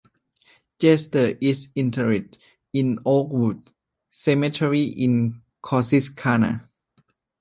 [0.79, 2.35] Jester is interred
[2.73, 3.69] in Oakwood
[4.09, 6.67] Cemetery in Corsicana.